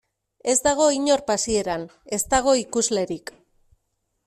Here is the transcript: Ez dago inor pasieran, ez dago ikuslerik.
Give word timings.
Ez 0.53 0.55
dago 0.67 0.87
inor 0.95 1.23
pasieran, 1.27 1.85
ez 2.19 2.21
dago 2.33 2.57
ikuslerik. 2.63 3.33